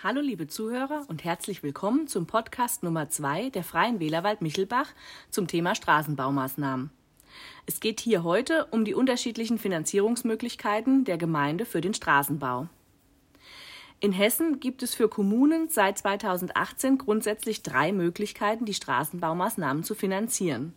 Hallo 0.00 0.20
liebe 0.20 0.46
Zuhörer 0.46 1.04
und 1.08 1.24
herzlich 1.24 1.64
willkommen 1.64 2.06
zum 2.06 2.28
Podcast 2.28 2.84
Nummer 2.84 3.08
2 3.08 3.50
der 3.50 3.64
Freien 3.64 3.98
Wählerwald 3.98 4.42
Michelbach 4.42 4.86
zum 5.28 5.48
Thema 5.48 5.74
Straßenbaumaßnahmen. 5.74 6.90
Es 7.66 7.80
geht 7.80 7.98
hier 7.98 8.22
heute 8.22 8.66
um 8.66 8.84
die 8.84 8.94
unterschiedlichen 8.94 9.58
Finanzierungsmöglichkeiten 9.58 11.02
der 11.02 11.18
Gemeinde 11.18 11.66
für 11.66 11.80
den 11.80 11.94
Straßenbau. 11.94 12.68
In 13.98 14.12
Hessen 14.12 14.60
gibt 14.60 14.84
es 14.84 14.94
für 14.94 15.08
Kommunen 15.08 15.68
seit 15.68 15.98
2018 15.98 16.98
grundsätzlich 16.98 17.64
drei 17.64 17.90
Möglichkeiten, 17.90 18.66
die 18.66 18.74
Straßenbaumaßnahmen 18.74 19.82
zu 19.82 19.96
finanzieren. 19.96 20.74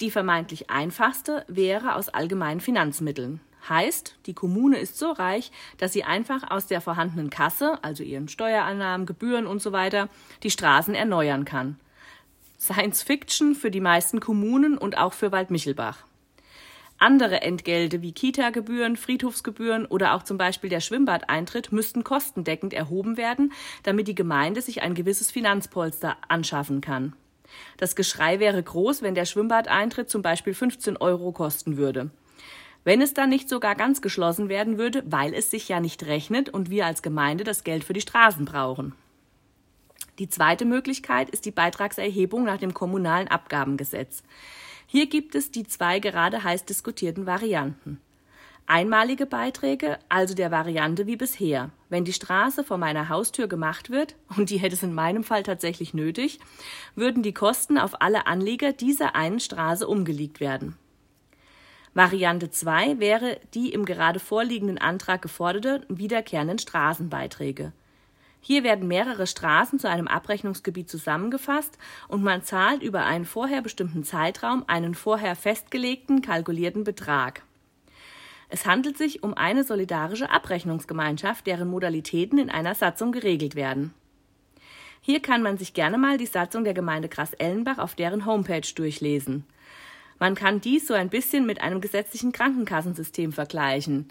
Die 0.00 0.10
vermeintlich 0.10 0.70
einfachste 0.70 1.44
wäre 1.48 1.96
aus 1.96 2.08
allgemeinen 2.08 2.60
Finanzmitteln. 2.60 3.42
Heißt, 3.68 4.16
die 4.26 4.34
Kommune 4.34 4.78
ist 4.78 4.98
so 4.98 5.12
reich, 5.12 5.52
dass 5.78 5.92
sie 5.92 6.04
einfach 6.04 6.50
aus 6.50 6.66
der 6.66 6.80
vorhandenen 6.80 7.30
Kasse, 7.30 7.78
also 7.82 8.02
ihren 8.02 8.28
Steuerannahmen, 8.28 9.06
Gebühren 9.06 9.46
und 9.46 9.62
so 9.62 9.72
weiter, 9.72 10.08
die 10.42 10.50
Straßen 10.50 10.94
erneuern 10.94 11.44
kann. 11.44 11.78
Science 12.58 13.02
Fiction 13.02 13.54
für 13.54 13.70
die 13.70 13.80
meisten 13.80 14.20
Kommunen 14.20 14.78
und 14.78 14.98
auch 14.98 15.12
für 15.12 15.32
Waldmichelbach. 15.32 16.04
Andere 16.98 17.42
Entgelte 17.42 18.00
wie 18.00 18.12
Kita-Gebühren, 18.12 18.96
Friedhofsgebühren 18.96 19.86
oder 19.86 20.14
auch 20.14 20.22
zum 20.22 20.38
Beispiel 20.38 20.70
der 20.70 20.78
Schwimmbadeintritt 20.78 21.72
müssten 21.72 22.04
kostendeckend 22.04 22.72
erhoben 22.72 23.16
werden, 23.16 23.52
damit 23.82 24.06
die 24.06 24.14
Gemeinde 24.14 24.62
sich 24.62 24.82
ein 24.82 24.94
gewisses 24.94 25.32
Finanzpolster 25.32 26.16
anschaffen 26.28 26.80
kann. 26.80 27.14
Das 27.76 27.96
Geschrei 27.96 28.38
wäre 28.38 28.62
groß, 28.62 29.02
wenn 29.02 29.16
der 29.16 29.24
Schwimmbadeintritt 29.24 30.08
zum 30.08 30.22
Beispiel 30.22 30.54
15 30.54 30.96
Euro 30.96 31.32
kosten 31.32 31.76
würde. 31.76 32.10
Wenn 32.84 33.00
es 33.00 33.14
dann 33.14 33.28
nicht 33.30 33.48
sogar 33.48 33.76
ganz 33.76 34.02
geschlossen 34.02 34.48
werden 34.48 34.76
würde, 34.76 35.04
weil 35.06 35.34
es 35.34 35.50
sich 35.50 35.68
ja 35.68 35.78
nicht 35.78 36.04
rechnet 36.04 36.48
und 36.48 36.68
wir 36.68 36.86
als 36.86 37.02
Gemeinde 37.02 37.44
das 37.44 37.62
Geld 37.62 37.84
für 37.84 37.92
die 37.92 38.00
Straßen 38.00 38.44
brauchen. 38.44 38.94
Die 40.18 40.28
zweite 40.28 40.64
Möglichkeit 40.64 41.30
ist 41.30 41.44
die 41.44 41.52
Beitragserhebung 41.52 42.44
nach 42.44 42.58
dem 42.58 42.74
kommunalen 42.74 43.28
Abgabengesetz. 43.28 44.22
Hier 44.86 45.06
gibt 45.06 45.34
es 45.34 45.50
die 45.50 45.64
zwei 45.64 46.00
gerade 46.00 46.44
heiß 46.44 46.64
diskutierten 46.64 47.24
Varianten. 47.24 48.00
Einmalige 48.66 49.26
Beiträge, 49.26 49.98
also 50.08 50.34
der 50.34 50.50
Variante 50.50 51.06
wie 51.06 51.16
bisher. 51.16 51.70
Wenn 51.88 52.04
die 52.04 52.12
Straße 52.12 52.62
vor 52.62 52.78
meiner 52.78 53.08
Haustür 53.08 53.48
gemacht 53.48 53.90
wird, 53.90 54.16
und 54.36 54.50
die 54.50 54.58
hätte 54.58 54.74
es 54.74 54.82
in 54.82 54.94
meinem 54.94 55.24
Fall 55.24 55.42
tatsächlich 55.42 55.94
nötig, 55.94 56.38
würden 56.94 57.22
die 57.22 57.34
Kosten 57.34 57.78
auf 57.78 58.00
alle 58.00 58.26
Anlieger 58.26 58.72
dieser 58.72 59.16
einen 59.16 59.40
Straße 59.40 59.86
umgelegt 59.86 60.40
werden. 60.40 60.76
Variante 61.94 62.50
2 62.50 63.00
wäre 63.00 63.38
die 63.52 63.72
im 63.72 63.84
gerade 63.84 64.18
vorliegenden 64.18 64.78
Antrag 64.78 65.20
geforderte 65.20 65.84
wiederkehrenden 65.88 66.58
Straßenbeiträge. 66.58 67.72
Hier 68.40 68.64
werden 68.64 68.88
mehrere 68.88 69.26
Straßen 69.26 69.78
zu 69.78 69.88
einem 69.88 70.08
Abrechnungsgebiet 70.08 70.88
zusammengefasst 70.88 71.78
und 72.08 72.22
man 72.24 72.42
zahlt 72.42 72.82
über 72.82 73.04
einen 73.04 73.26
vorher 73.26 73.60
bestimmten 73.60 74.04
Zeitraum 74.04 74.64
einen 74.66 74.94
vorher 74.94 75.36
festgelegten 75.36 76.22
kalkulierten 76.22 76.82
Betrag. 76.82 77.42
Es 78.48 78.66
handelt 78.66 78.98
sich 78.98 79.22
um 79.22 79.34
eine 79.34 79.62
solidarische 79.62 80.30
Abrechnungsgemeinschaft, 80.30 81.46
deren 81.46 81.68
Modalitäten 81.68 82.38
in 82.38 82.50
einer 82.50 82.74
Satzung 82.74 83.12
geregelt 83.12 83.54
werden. 83.54 83.94
Hier 85.02 85.20
kann 85.20 85.42
man 85.42 85.58
sich 85.58 85.74
gerne 85.74 85.98
mal 85.98 86.16
die 86.16 86.26
Satzung 86.26 86.64
der 86.64 86.74
Gemeinde 86.74 87.08
Grass-Ellenbach 87.08 87.78
auf 87.78 87.94
deren 87.94 88.26
Homepage 88.26 88.66
durchlesen. 88.74 89.44
Man 90.22 90.36
kann 90.36 90.60
dies 90.60 90.86
so 90.86 90.94
ein 90.94 91.08
bisschen 91.08 91.46
mit 91.46 91.62
einem 91.62 91.80
gesetzlichen 91.80 92.30
Krankenkassensystem 92.30 93.32
vergleichen. 93.32 94.08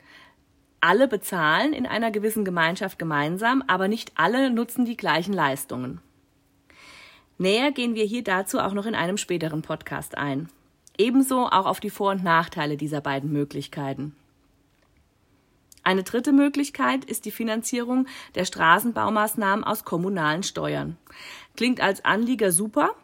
Alle 0.81 1.08
bezahlen 1.08 1.72
in 1.72 1.86
einer 1.86 2.12
gewissen 2.12 2.44
Gemeinschaft 2.44 3.00
gemeinsam, 3.00 3.64
aber 3.67 3.88
nicht 3.88 4.12
alle 4.16 4.50
nutzen 4.50 4.84
die 4.84 4.98
gleichen 4.98 5.32
Leistungen. 5.32 6.02
Näher 7.38 7.72
gehen 7.72 7.95
wir 7.95 8.04
hier 8.04 8.26
dazu 8.26 8.59
auch 8.59 8.73
noch 8.73 8.86
in 8.86 8.94
einem 8.94 9.16
späteren 9.16 9.62
Podcast 9.62 10.17
ein. 10.17 10.50
Ebenso 10.98 11.45
auch 11.45 11.66
auf 11.66 11.80
die 11.80 11.89
Vor- 11.89 12.11
und 12.11 12.26
Nachteile 12.26 12.76
dieser 12.76 13.00
beiden 13.00 13.32
Möglichkeiten. 13.32 14.14
Eine 15.82 16.04
dritte 16.04 16.33
Möglichkeit 16.33 17.05
ist 17.05 17.23
die 17.23 17.32
Finanzierung 17.32 18.05
der 18.36 18.44
Straßenbaumaßnahmen 18.44 19.64
aus 19.64 19.86
kommunalen 19.86 20.44
Steuern. 20.44 20.98
Klingt 21.55 21.80
als 21.80 22.04
Anlieger 22.04 22.52
super, 22.52 22.95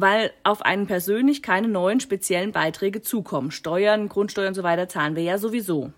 weil 0.00 0.30
auf 0.44 0.62
einen 0.62 0.86
persönlich 0.86 1.42
keine 1.42 1.68
neuen 1.68 2.00
speziellen 2.00 2.52
Beiträge 2.52 3.00
zukommen. 3.00 3.50
Steuern, 3.50 4.08
Grundsteuern 4.08 4.48
und 4.48 4.54
so 4.54 4.62
weiter 4.62 4.88
zahlen 4.88 5.16
wir 5.16 5.22
ja 5.22 5.38
sowieso. 5.38 5.92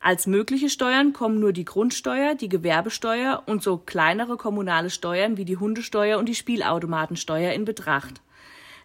Als 0.00 0.26
mögliche 0.26 0.70
Steuern 0.70 1.12
kommen 1.12 1.40
nur 1.40 1.52
die 1.52 1.64
Grundsteuer, 1.64 2.34
die 2.34 2.48
Gewerbesteuer 2.48 3.42
und 3.46 3.62
so 3.62 3.78
kleinere 3.78 4.36
kommunale 4.36 4.90
Steuern 4.90 5.36
wie 5.36 5.44
die 5.44 5.56
Hundesteuer 5.56 6.18
und 6.18 6.26
die 6.26 6.34
Spielautomatensteuer 6.34 7.52
in 7.52 7.64
Betracht. 7.64 8.22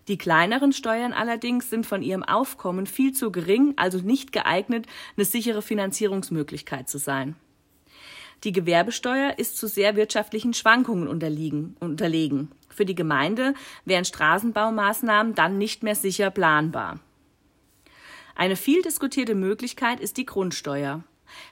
Die 0.08 0.18
kleineren 0.18 0.72
Steuern 0.72 1.14
allerdings 1.14 1.70
sind 1.70 1.86
von 1.86 2.02
ihrem 2.02 2.24
Aufkommen 2.24 2.86
viel 2.86 3.14
zu 3.14 3.32
gering, 3.32 3.74
also 3.76 3.98
nicht 4.00 4.32
geeignet, 4.32 4.88
eine 5.18 5.26
sichere 5.26 5.62
Finanzierungsmöglichkeit 5.62 6.88
zu 6.88 7.00
sein. 7.00 7.36
Die 8.44 8.52
Gewerbesteuer 8.52 9.36
ist 9.38 9.58
zu 9.58 9.68
sehr 9.68 9.96
wirtschaftlichen 9.96 10.54
Schwankungen 10.54 11.08
unterlegen. 11.08 12.52
Für 12.70 12.86
die 12.86 12.96
Gemeinde 12.96 13.54
wären 13.86 14.06
Straßenbaumaßnahmen 14.06 15.34
dann 15.34 15.58
nicht 15.58 15.84
mehr 15.84 15.96
sicher 15.96 16.30
planbar. 16.30 17.00
Eine 18.36 18.58
viel 18.58 18.82
diskutierte 18.82 19.34
Möglichkeit 19.34 20.00
ist 20.00 20.18
die 20.18 20.26
Grundsteuer. 20.26 21.04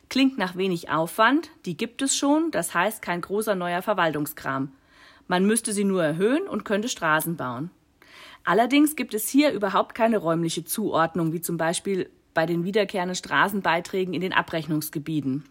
Klingt 0.10 0.38
nach 0.38 0.56
wenig 0.56 0.90
Aufwand, 0.90 1.50
die 1.66 1.78
gibt 1.78 2.02
es 2.02 2.16
schon, 2.16 2.52
das 2.52 2.74
heißt 2.74 3.02
kein 3.02 3.22
großer 3.22 3.56
neuer 3.56 3.82
Verwaltungskram. 3.82 4.72
Man 5.28 5.46
müsste 5.46 5.72
sie 5.72 5.86
nur 5.86 6.04
erhöhen 6.04 6.48
und 6.48 6.66
könnte 6.66 6.90
Straßen 6.90 7.38
bauen. 7.38 7.72
Allerdings 8.44 8.96
gibt 8.96 9.14
es 9.14 9.30
hier 9.30 9.52
überhaupt 9.52 9.96
keine 9.96 10.18
räumliche 10.18 10.66
Zuordnung, 10.66 11.32
wie 11.32 11.42
zum 11.42 11.58
Beispiel 11.58 12.10
bei 12.34 12.46
den 12.46 12.66
wiederkehrenden 12.66 13.16
Straßenbeiträgen 13.16 14.14
in 14.14 14.22
den 14.22 14.34
Abrechnungsgebieten. 14.34 15.46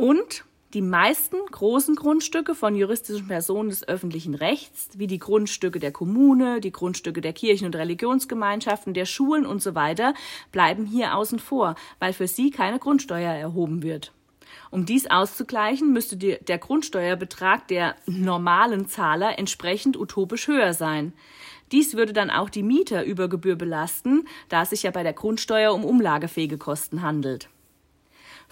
Und 0.00 0.46
die 0.72 0.80
meisten 0.80 1.36
großen 1.50 1.94
Grundstücke 1.94 2.54
von 2.54 2.74
juristischen 2.74 3.28
Personen 3.28 3.68
des 3.68 3.86
öffentlichen 3.86 4.34
Rechts, 4.34 4.88
wie 4.96 5.06
die 5.06 5.18
Grundstücke 5.18 5.78
der 5.78 5.92
Kommune, 5.92 6.62
die 6.62 6.72
Grundstücke 6.72 7.20
der 7.20 7.34
Kirchen- 7.34 7.66
und 7.66 7.76
Religionsgemeinschaften, 7.76 8.94
der 8.94 9.04
Schulen 9.04 9.44
und 9.44 9.60
so 9.60 9.74
weiter, 9.74 10.14
bleiben 10.52 10.86
hier 10.86 11.14
außen 11.16 11.38
vor, 11.38 11.74
weil 11.98 12.14
für 12.14 12.28
sie 12.28 12.50
keine 12.50 12.78
Grundsteuer 12.78 13.34
erhoben 13.34 13.82
wird. 13.82 14.14
Um 14.70 14.86
dies 14.86 15.06
auszugleichen, 15.06 15.92
müsste 15.92 16.16
die, 16.16 16.38
der 16.48 16.56
Grundsteuerbetrag 16.56 17.68
der 17.68 17.94
normalen 18.06 18.88
Zahler 18.88 19.38
entsprechend 19.38 19.98
utopisch 19.98 20.48
höher 20.48 20.72
sein. 20.72 21.12
Dies 21.72 21.94
würde 21.94 22.14
dann 22.14 22.30
auch 22.30 22.48
die 22.48 22.62
Mieter 22.62 23.04
über 23.04 23.28
Gebühr 23.28 23.56
belasten, 23.56 24.26
da 24.48 24.62
es 24.62 24.70
sich 24.70 24.84
ja 24.84 24.92
bei 24.92 25.02
der 25.02 25.12
Grundsteuer 25.12 25.74
um 25.74 25.84
umlagefähige 25.84 26.56
Kosten 26.56 27.02
handelt. 27.02 27.50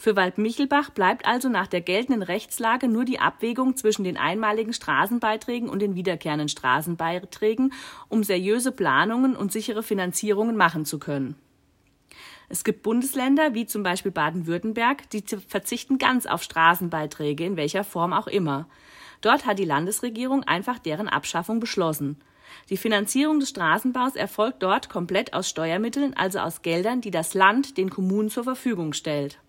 Für 0.00 0.14
Waldmichelbach 0.14 0.90
bleibt 0.90 1.26
also 1.26 1.48
nach 1.48 1.66
der 1.66 1.80
geltenden 1.80 2.22
Rechtslage 2.22 2.86
nur 2.86 3.04
die 3.04 3.18
Abwägung 3.18 3.76
zwischen 3.76 4.04
den 4.04 4.16
einmaligen 4.16 4.72
Straßenbeiträgen 4.72 5.68
und 5.68 5.80
den 5.80 5.96
wiederkehrenden 5.96 6.48
Straßenbeiträgen, 6.48 7.72
um 8.08 8.22
seriöse 8.22 8.70
Planungen 8.70 9.34
und 9.34 9.50
sichere 9.50 9.82
Finanzierungen 9.82 10.56
machen 10.56 10.84
zu 10.84 11.00
können. 11.00 11.34
Es 12.48 12.62
gibt 12.62 12.84
Bundesländer, 12.84 13.54
wie 13.54 13.66
zum 13.66 13.82
Beispiel 13.82 14.12
Baden-Württemberg, 14.12 15.10
die 15.10 15.24
verzichten 15.48 15.98
ganz 15.98 16.26
auf 16.26 16.44
Straßenbeiträge, 16.44 17.44
in 17.44 17.56
welcher 17.56 17.82
Form 17.82 18.12
auch 18.12 18.28
immer. 18.28 18.68
Dort 19.20 19.46
hat 19.46 19.58
die 19.58 19.64
Landesregierung 19.64 20.44
einfach 20.44 20.78
deren 20.78 21.08
Abschaffung 21.08 21.58
beschlossen. 21.58 22.20
Die 22.70 22.76
Finanzierung 22.76 23.40
des 23.40 23.48
Straßenbaus 23.48 24.14
erfolgt 24.14 24.62
dort 24.62 24.88
komplett 24.88 25.34
aus 25.34 25.48
Steuermitteln, 25.48 26.14
also 26.16 26.38
aus 26.38 26.62
Geldern, 26.62 27.00
die 27.00 27.10
das 27.10 27.34
Land 27.34 27.76
den 27.76 27.90
Kommunen 27.90 28.30
zur 28.30 28.44
Verfügung 28.44 28.92
stellt. 28.92 29.40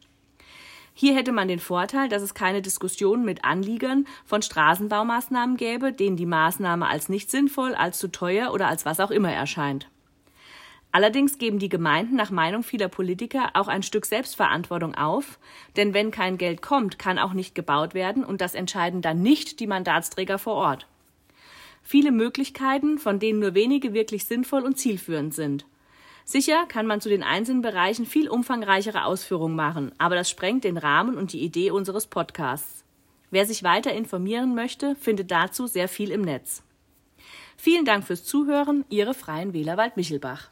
Hier 0.99 1.15
hätte 1.15 1.31
man 1.31 1.47
den 1.47 1.59
Vorteil, 1.59 2.09
dass 2.09 2.21
es 2.21 2.33
keine 2.33 2.61
Diskussion 2.61 3.23
mit 3.23 3.45
Anliegern 3.45 4.05
von 4.25 4.41
Straßenbaumaßnahmen 4.41 5.55
gäbe, 5.55 5.93
denen 5.93 6.17
die 6.17 6.25
Maßnahme 6.25 6.85
als 6.87 7.07
nicht 7.07 7.31
sinnvoll, 7.31 7.73
als 7.73 7.99
zu 7.99 8.09
teuer 8.09 8.51
oder 8.51 8.67
als 8.67 8.85
was 8.85 8.99
auch 8.99 9.09
immer 9.09 9.31
erscheint. 9.31 9.87
Allerdings 10.91 11.37
geben 11.37 11.57
die 11.57 11.69
Gemeinden 11.69 12.17
nach 12.17 12.31
Meinung 12.31 12.63
vieler 12.63 12.89
Politiker 12.89 13.51
auch 13.53 13.69
ein 13.69 13.81
Stück 13.81 14.05
Selbstverantwortung 14.05 14.93
auf, 14.93 15.39
denn 15.77 15.93
wenn 15.93 16.11
kein 16.11 16.37
Geld 16.37 16.61
kommt, 16.61 16.99
kann 16.99 17.17
auch 17.17 17.31
nicht 17.31 17.55
gebaut 17.55 17.93
werden 17.93 18.25
und 18.25 18.41
das 18.41 18.53
entscheiden 18.53 19.01
dann 19.01 19.21
nicht 19.21 19.61
die 19.61 19.67
Mandatsträger 19.67 20.37
vor 20.37 20.55
Ort. 20.55 20.85
Viele 21.81 22.11
Möglichkeiten, 22.11 22.99
von 22.99 23.19
denen 23.19 23.39
nur 23.39 23.53
wenige 23.53 23.93
wirklich 23.93 24.25
sinnvoll 24.25 24.63
und 24.63 24.77
zielführend 24.77 25.33
sind. 25.33 25.65
Sicher 26.25 26.65
kann 26.67 26.85
man 26.85 27.01
zu 27.01 27.09
den 27.09 27.23
einzelnen 27.23 27.61
Bereichen 27.61 28.05
viel 28.05 28.29
umfangreichere 28.29 29.05
Ausführungen 29.05 29.55
machen, 29.55 29.91
aber 29.97 30.15
das 30.15 30.29
sprengt 30.29 30.63
den 30.63 30.77
Rahmen 30.77 31.17
und 31.17 31.33
die 31.33 31.43
Idee 31.43 31.71
unseres 31.71 32.07
Podcasts. 32.07 32.83
Wer 33.31 33.45
sich 33.45 33.63
weiter 33.63 33.93
informieren 33.93 34.55
möchte, 34.55 34.95
findet 34.95 35.31
dazu 35.31 35.67
sehr 35.67 35.87
viel 35.87 36.11
im 36.11 36.21
Netz. 36.21 36.63
Vielen 37.57 37.85
Dank 37.85 38.05
fürs 38.05 38.23
Zuhören, 38.23 38.85
Ihre 38.89 39.13
Freien 39.13 39.53
Wähler 39.53 39.77
Wald 39.77 39.97
Michelbach. 39.97 40.49